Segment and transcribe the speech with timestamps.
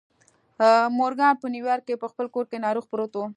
[0.97, 3.21] مورګان په نيويارک کې په خپل کور کې ناروغ پروت و.